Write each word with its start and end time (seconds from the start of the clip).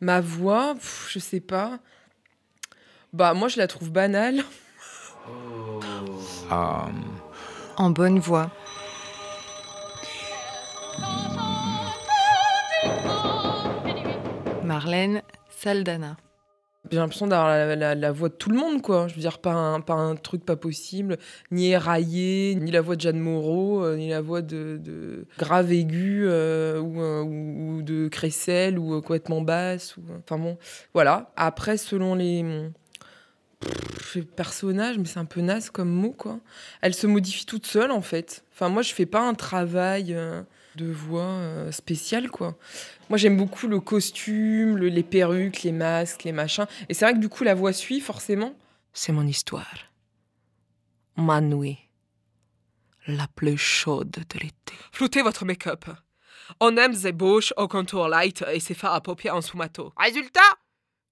Ma 0.00 0.20
voix, 0.20 0.74
pff, 0.74 1.08
je 1.10 1.18
sais 1.18 1.40
pas. 1.40 1.78
Bah, 3.12 3.34
moi, 3.34 3.48
je 3.48 3.56
la 3.56 3.66
trouve 3.66 3.90
banale. 3.90 4.44
En 6.50 7.90
bonne 7.90 8.18
voie. 8.18 8.50
Marlène 14.64 15.22
Saldana. 15.48 16.16
J'ai 16.90 16.98
l'impression 16.98 17.26
d'avoir 17.26 17.76
la, 17.76 18.12
voix 18.12 18.28
de 18.28 18.34
tout 18.34 18.50
le 18.50 18.56
monde, 18.56 18.82
quoi. 18.82 19.08
Je 19.08 19.14
veux 19.14 19.20
dire, 19.20 19.38
pas 19.38 19.52
un, 19.52 19.80
pas 19.80 19.94
un 19.94 20.14
truc 20.16 20.44
pas 20.44 20.56
possible, 20.56 21.18
ni 21.50 21.70
éraillé, 21.70 22.54
ni 22.54 22.70
la 22.70 22.80
voix 22.80 22.96
de 22.96 23.00
Jeanne 23.00 23.18
Moreau, 23.18 23.84
euh, 23.84 23.96
ni 23.96 24.10
la 24.10 24.20
voix 24.20 24.42
de, 24.42 24.78
de 24.82 25.26
grave 25.38 25.72
aiguë, 25.72 26.26
euh, 26.26 26.80
ou, 26.80 27.00
euh, 27.00 27.22
ou, 27.22 27.76
ou 27.78 27.82
de 27.82 28.08
crécelle, 28.08 28.78
ou 28.78 29.00
complètement 29.00 29.40
basse. 29.40 29.96
Enfin 30.24 30.38
bon, 30.38 30.58
voilà. 30.94 31.32
Après, 31.36 31.76
selon 31.76 32.14
les, 32.14 32.44
personnages, 34.36 34.98
mais 34.98 35.04
c'est 35.06 35.18
un 35.18 35.24
peu 35.24 35.40
naze 35.40 35.70
comme 35.70 35.90
mot, 35.90 36.12
quoi. 36.12 36.38
Elle 36.80 36.94
se 36.94 37.06
modifie 37.06 37.46
toute 37.46 37.66
seule, 37.66 37.90
en 37.90 38.00
fait. 38.00 38.44
Enfin, 38.52 38.68
moi, 38.68 38.82
je 38.82 38.94
fais 38.94 39.06
pas 39.06 39.20
un 39.20 39.34
travail 39.34 40.16
de 40.76 40.92
voix 40.92 41.22
euh, 41.24 41.72
spécial, 41.72 42.30
quoi. 42.30 42.56
Moi, 43.08 43.18
j'aime 43.18 43.36
beaucoup 43.36 43.66
le 43.66 43.80
costume, 43.80 44.76
le- 44.76 44.88
les 44.88 45.02
perruques, 45.02 45.62
les 45.62 45.72
masques, 45.72 46.24
les 46.24 46.32
machins. 46.32 46.66
Et 46.88 46.94
c'est 46.94 47.04
vrai 47.04 47.14
que 47.14 47.18
du 47.18 47.28
coup, 47.28 47.42
la 47.44 47.54
voix 47.54 47.72
suit, 47.72 48.00
forcément. 48.00 48.54
C'est 48.92 49.12
mon 49.12 49.26
histoire. 49.26 49.74
Ma 51.16 51.40
nuit. 51.40 51.78
La 53.06 53.26
plus 53.28 53.56
chaude 53.58 54.10
de 54.10 54.38
l'été. 54.38 54.74
Floutez 54.92 55.22
votre 55.22 55.44
make-up. 55.44 55.84
On 56.60 56.76
aime 56.76 56.94
ses 56.94 57.12
bouches 57.12 57.52
au 57.56 57.68
contour 57.68 58.08
light 58.08 58.44
et 58.52 58.60
ses 58.60 58.74
fards 58.74 58.94
à 58.94 59.00
paupières 59.00 59.34
en 59.36 59.40
sous-mato. 59.40 59.92
Résultat 59.96 60.40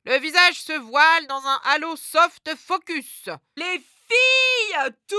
Le 0.04 0.18
visage 0.18 0.60
se 0.60 0.78
voile 0.78 1.26
dans 1.28 1.42
un 1.46 1.60
halo 1.64 1.96
soft 1.96 2.50
focus. 2.56 3.28
Les 3.56 3.78
filles 4.08 4.92
Tout 5.08 5.16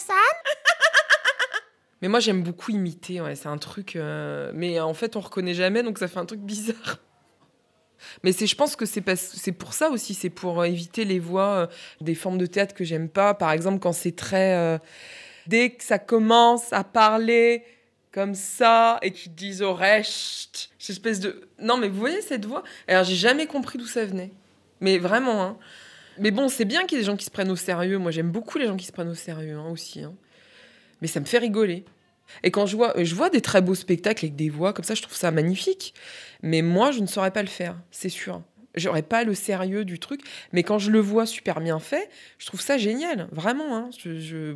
Mais 2.02 2.08
moi 2.08 2.20
j'aime 2.20 2.42
beaucoup 2.42 2.70
imiter, 2.72 3.20
ouais, 3.20 3.34
c'est 3.36 3.48
un 3.48 3.58
truc. 3.58 3.96
euh, 3.96 4.50
Mais 4.54 4.80
en 4.80 4.94
fait 4.94 5.16
on 5.16 5.20
reconnaît 5.20 5.54
jamais, 5.54 5.82
donc 5.82 5.98
ça 5.98 6.08
fait 6.08 6.18
un 6.18 6.26
truc 6.26 6.40
bizarre. 6.40 6.98
Mais 8.22 8.32
c'est, 8.32 8.46
je 8.46 8.54
pense 8.54 8.76
que 8.76 8.84
c'est 8.86 9.00
pas- 9.00 9.16
c'est 9.16 9.52
pour 9.52 9.72
ça 9.72 9.88
aussi, 9.90 10.12
c'est 10.14 10.30
pour 10.30 10.60
euh, 10.60 10.64
éviter 10.64 11.04
les 11.04 11.18
voix 11.18 11.48
euh, 11.48 11.66
des 12.02 12.14
formes 12.14 12.38
de 12.38 12.46
théâtre 12.46 12.74
que 12.74 12.84
j'aime 12.84 13.08
pas. 13.08 13.34
Par 13.34 13.50
exemple 13.52 13.78
quand 13.78 13.92
c'est 13.92 14.14
très, 14.14 14.78
dès 15.46 15.70
que 15.70 15.82
ça 15.82 15.98
commence 15.98 16.72
à 16.72 16.84
parler 16.84 17.64
comme 18.12 18.34
ça 18.34 18.98
et 19.02 19.12
qu'ils 19.12 19.34
disent 19.34 19.62
au 19.62 19.74
reste, 19.74 20.70
cette 20.78 20.90
espèce 20.90 21.20
de, 21.20 21.48
non 21.60 21.76
mais 21.78 21.88
vous 21.88 21.98
voyez 21.98 22.20
cette 22.22 22.44
voix? 22.46 22.62
Alors 22.88 23.04
j'ai 23.04 23.16
jamais 23.16 23.46
compris 23.46 23.78
d'où 23.78 23.86
ça 23.86 24.04
venait, 24.04 24.32
mais 24.80 24.98
vraiment. 24.98 25.42
Hein. 25.42 25.56
Mais 26.18 26.30
bon, 26.30 26.48
c'est 26.48 26.64
bien 26.64 26.84
qu'il 26.86 26.96
y 26.96 27.00
ait 27.00 27.02
des 27.04 27.06
gens 27.06 27.16
qui 27.16 27.24
se 27.26 27.30
prennent 27.30 27.50
au 27.50 27.56
sérieux. 27.56 27.98
Moi 27.98 28.10
j'aime 28.10 28.30
beaucoup 28.30 28.58
les 28.58 28.66
gens 28.66 28.76
qui 28.76 28.86
se 28.86 28.92
prennent 28.92 29.08
au 29.10 29.14
sérieux 29.14 29.56
hein, 29.56 29.68
aussi. 29.70 30.02
hein 30.02 30.14
mais 31.02 31.08
ça 31.08 31.20
me 31.20 31.26
fait 31.26 31.38
rigoler. 31.38 31.84
Et 32.42 32.50
quand 32.50 32.64
je 32.66 32.74
vois, 32.74 32.94
je 33.04 33.14
vois 33.14 33.28
des 33.28 33.42
très 33.42 33.60
beaux 33.60 33.74
spectacles 33.74 34.24
avec 34.24 34.34
des 34.34 34.48
voix 34.48 34.72
comme 34.72 34.84
ça, 34.84 34.94
je 34.94 35.02
trouve 35.02 35.14
ça 35.14 35.30
magnifique. 35.30 35.92
Mais 36.42 36.62
moi, 36.62 36.90
je 36.90 37.00
ne 37.00 37.06
saurais 37.06 37.30
pas 37.30 37.42
le 37.42 37.48
faire, 37.48 37.76
c'est 37.90 38.08
sûr. 38.08 38.40
J'aurais 38.74 39.02
pas 39.02 39.22
le 39.22 39.34
sérieux 39.34 39.84
du 39.84 39.98
truc. 39.98 40.22
Mais 40.52 40.62
quand 40.62 40.78
je 40.78 40.90
le 40.90 40.98
vois 40.98 41.26
super 41.26 41.60
bien 41.60 41.78
fait, 41.78 42.08
je 42.38 42.46
trouve 42.46 42.60
ça 42.62 42.78
génial, 42.78 43.28
vraiment. 43.30 43.76
hein. 43.76 43.90
Je- 44.02 44.54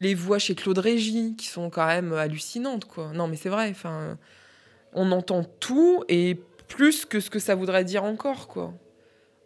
Les 0.00 0.14
voix 0.14 0.38
chez 0.38 0.54
Claude 0.54 0.78
Régis, 0.78 1.34
qui 1.36 1.46
sont 1.46 1.68
quand 1.70 1.86
même 1.86 2.12
hallucinantes, 2.12 2.86
quoi. 2.86 3.10
Non, 3.12 3.26
mais 3.26 3.36
c'est 3.36 3.50
vrai. 3.50 3.68
Enfin, 3.70 4.16
on 4.94 5.12
entend 5.12 5.44
tout 5.44 6.04
et 6.08 6.38
plus 6.68 7.04
que 7.04 7.20
ce 7.20 7.28
que 7.30 7.38
ça 7.38 7.54
voudrait 7.54 7.84
dire 7.84 8.04
encore, 8.04 8.48
quoi. 8.48 8.72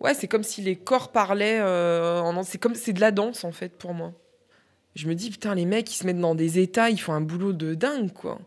Ouais, 0.04 0.12
c'est 0.12 0.28
comme 0.28 0.42
si 0.42 0.60
les 0.60 0.76
corps 0.76 1.10
parlaient. 1.12 1.58
euh, 1.60 2.20
en... 2.20 2.42
C'est 2.42 2.58
comme 2.58 2.74
c'est 2.74 2.92
de 2.92 3.00
la 3.00 3.10
danse 3.10 3.42
en 3.42 3.52
fait 3.52 3.70
pour 3.70 3.94
moi. 3.94 4.12
Je 4.94 5.08
me 5.08 5.14
dis, 5.14 5.30
putain, 5.30 5.54
les 5.54 5.64
mecs, 5.64 5.90
ils 5.90 5.96
se 5.96 6.06
mettent 6.06 6.20
dans 6.20 6.34
des 6.36 6.60
états, 6.60 6.90
ils 6.90 7.00
font 7.00 7.14
un 7.14 7.20
boulot 7.20 7.52
de 7.52 7.74
dingue, 7.74 8.12
quoi. 8.12 8.38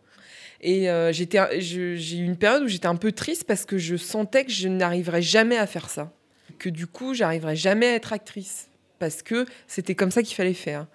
Et 0.61 0.89
euh, 0.89 1.11
j'étais, 1.11 1.59
j'ai 1.59 2.17
eu 2.17 2.23
une 2.23 2.37
période 2.37 2.63
où 2.63 2.67
j'étais 2.67 2.87
un 2.87 2.95
peu 2.95 3.11
triste 3.11 3.43
parce 3.43 3.65
que 3.65 3.77
je 3.77 3.95
sentais 3.95 4.45
que 4.45 4.51
je 4.51 4.67
n'arriverais 4.69 5.21
jamais 5.21 5.57
à 5.57 5.67
faire 5.67 5.89
ça. 5.89 6.13
Que 6.59 6.69
du 6.69 6.87
coup, 6.87 7.13
j'arriverais 7.13 7.55
jamais 7.55 7.87
à 7.87 7.95
être 7.95 8.13
actrice. 8.13 8.69
Parce 8.99 9.21
que 9.21 9.45
c'était 9.67 9.93
comme 9.95 10.11
ça 10.11 10.23
qu'il 10.23 10.35
fallait 10.35 10.53
faire. 10.53 10.87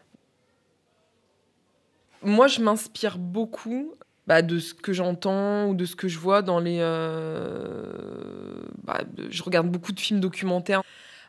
Moi, 2.23 2.47
je 2.47 2.61
m'inspire 2.61 3.19
beaucoup 3.19 3.95
bah, 4.27 4.43
de 4.43 4.59
ce 4.59 4.75
que 4.75 4.93
j'entends 4.93 5.69
ou 5.69 5.75
de 5.75 5.85
ce 5.85 5.97
que 5.97 6.09
je 6.09 6.19
vois 6.19 6.43
dans 6.43 6.61
les. 6.61 6.79
euh, 6.81 8.42
bah, 8.83 9.03
je 9.31 9.43
regarde 9.43 9.69
beaucoup 9.69 9.93
de 9.93 10.01
films 10.01 10.21
documentaires. 10.21 10.83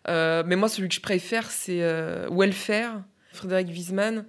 Euh, 0.08 0.44
mais 0.46 0.56
moi, 0.56 0.70
celui 0.70 0.90
que 0.90 0.96
je 0.96 1.02
préfère, 1.02 1.50
c'est 1.52 1.82
euh, 1.82 2.28
Welfare, 2.32 3.02
Frédéric 3.32 3.70
Wiesmann, 3.70 4.26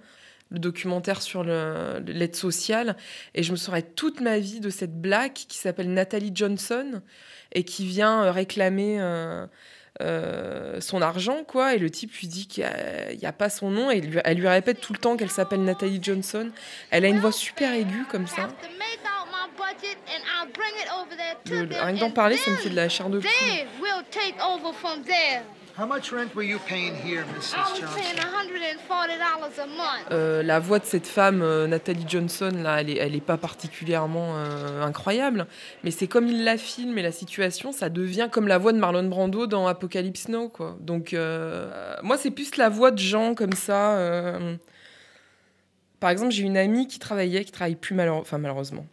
le 0.51 0.59
documentaire 0.59 1.21
sur 1.21 1.43
l'aide 1.43 2.35
sociale. 2.35 2.95
Et 3.33 3.43
je 3.43 3.51
me 3.51 3.57
souviens 3.57 3.81
toute 3.81 4.21
ma 4.21 4.39
vie 4.39 4.59
de 4.59 4.69
cette 4.69 4.99
blague 4.99 5.33
qui 5.33 5.57
s'appelle 5.57 5.91
Nathalie 5.91 6.31
Johnson 6.33 7.01
et 7.51 7.63
qui 7.63 7.85
vient 7.85 8.25
euh, 8.25 8.31
réclamer 8.31 8.99
son 10.79 11.01
argent, 11.01 11.43
quoi. 11.45 11.75
Et 11.75 11.79
le 11.79 11.89
type 11.89 12.13
lui 12.13 12.27
dit 12.27 12.47
qu'il 12.47 12.65
n'y 13.17 13.25
a, 13.25 13.33
pas 13.33 13.49
son 13.49 13.69
nom 13.69 13.91
et 13.91 14.01
elle 14.23 14.37
lui 14.37 14.47
répète 14.47 14.81
tout 14.81 14.93
le 14.93 14.99
temps 14.99 15.17
qu'elle 15.17 15.31
s'appelle 15.31 15.63
Nathalie 15.63 15.99
Johnson. 16.01 16.51
Elle 16.91 17.05
a 17.05 17.07
une 17.07 17.19
voix 17.19 17.31
super 17.31 17.73
aiguë 17.73 18.05
comme 18.09 18.27
ça. 18.27 18.49
Le- 21.49 21.67
rien 21.83 21.93
que 21.95 21.99
d'en 21.99 22.11
parler, 22.11 22.37
ça 22.37 22.51
me 22.51 22.55
fait 22.57 22.69
de 22.69 22.75
la 22.75 22.89
chair 22.89 23.09
de 23.09 23.19
poule. 23.19 23.29
Then 23.29 23.67
we'll 23.81 24.03
take 24.11 24.35
over 24.43 24.73
from 24.73 25.03
there. 25.03 25.43
How 25.77 25.85
much 25.85 26.13
rent 26.13 26.33
were 26.33 26.45
you 26.45 26.57
paying 26.69 26.93
here, 27.03 27.25
Mrs. 27.37 27.53
I 27.53 27.57
was 27.59 27.79
paying 27.95 28.15
Johnson? 28.15 28.29
$140 28.89 29.59
a 29.61 29.65
month. 29.65 30.07
Euh, 30.11 30.41
la 30.41 30.59
voix 30.61 30.79
de 30.79 30.85
cette 30.85 31.05
femme, 31.05 31.41
euh, 31.41 31.67
Nathalie 31.67 32.05
Johnson, 32.07 32.51
là, 32.63 32.79
elle 32.79 32.89
est, 32.91 32.95
elle 32.97 33.13
est 33.13 33.19
pas 33.19 33.35
particulièrement 33.37 34.37
euh, 34.37 34.81
incroyable, 34.83 35.47
mais 35.83 35.91
c'est 35.91 36.07
comme 36.07 36.27
il 36.29 36.45
la 36.45 36.55
filme 36.57 36.97
et 36.97 37.01
la 37.01 37.11
situation, 37.11 37.73
ça 37.73 37.89
devient 37.89 38.29
comme 38.31 38.47
la 38.47 38.57
voix 38.57 38.71
de 38.71 38.77
Marlon 38.77 39.03
Brando 39.03 39.47
dans 39.47 39.67
Apocalypse 39.67 40.29
Now, 40.29 40.47
quoi. 40.47 40.77
Donc, 40.79 41.13
euh, 41.13 41.93
moi, 42.03 42.17
c'est 42.17 42.31
plus 42.31 42.55
la 42.55 42.69
voix 42.69 42.91
de 42.91 42.99
gens 42.99 43.35
comme 43.35 43.51
ça. 43.53 43.97
euh. 43.97 44.55
Par 45.99 46.09
exemple, 46.09 46.31
j'ai 46.31 46.43
une 46.43 46.57
amie 46.57 46.87
qui 46.87 46.99
travaillait, 46.99 47.43
qui 47.43 47.51
travaille 47.51 47.75
plus 47.75 47.95
malheure- 47.95 48.15
enfin, 48.17 48.37
malheureusement, 48.37 48.85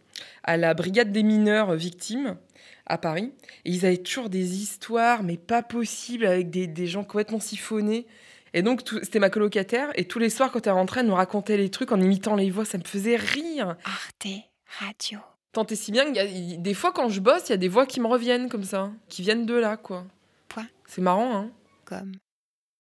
à 0.43 0.57
la 0.57 0.73
brigade 0.73 1.11
des 1.11 1.23
mineurs 1.23 1.73
victimes 1.73 2.37
à 2.85 2.97
Paris. 2.97 3.33
Et 3.65 3.71
ils 3.71 3.85
avaient 3.85 3.97
toujours 3.97 4.29
des 4.29 4.61
histoires, 4.61 5.23
mais 5.23 5.37
pas 5.37 5.63
possibles, 5.63 6.25
avec 6.25 6.49
des, 6.49 6.67
des 6.67 6.87
gens 6.87 7.03
complètement 7.03 7.39
siphonnés. 7.39 8.05
Et 8.53 8.61
donc, 8.61 8.81
c'était 9.01 9.19
ma 9.19 9.29
colocataire. 9.29 9.89
Et 9.95 10.05
tous 10.05 10.19
les 10.19 10.29
soirs, 10.29 10.51
quand 10.51 10.67
elle 10.67 10.73
rentrait, 10.73 10.99
elle 10.99 11.07
nous 11.07 11.15
racontait 11.15 11.57
les 11.57 11.69
trucs 11.69 11.91
en 11.91 11.99
imitant 11.99 12.35
les 12.35 12.51
voix. 12.51 12.65
Ça 12.65 12.77
me 12.77 12.83
faisait 12.83 13.15
rire. 13.15 13.77
Arte 13.83 14.27
Radio. 14.79 15.19
Tant 15.53 15.65
et 15.67 15.75
si 15.75 15.91
bien 15.91 16.05
qu'il 16.05 16.15
y 16.15 16.19
a 16.19 16.25
il- 16.25 16.61
des 16.61 16.73
fois, 16.73 16.91
quand 16.91 17.09
je 17.09 17.19
bosse, 17.19 17.49
il 17.49 17.51
y 17.51 17.53
a 17.53 17.57
des 17.57 17.67
voix 17.67 17.85
qui 17.85 17.99
me 17.99 18.07
reviennent 18.07 18.49
comme 18.49 18.63
ça. 18.63 18.91
Qui 19.09 19.21
viennent 19.21 19.45
de 19.45 19.53
là, 19.55 19.77
quoi. 19.77 20.05
Point. 20.49 20.67
C'est 20.87 21.01
marrant, 21.01 21.35
hein 21.35 21.51
Comme 21.85 22.13